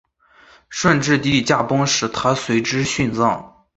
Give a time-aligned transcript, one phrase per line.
[0.67, 3.67] 顺治帝驾崩时她随之殉葬。